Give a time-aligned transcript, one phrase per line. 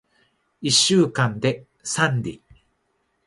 [0.61, 2.41] 一週間で三里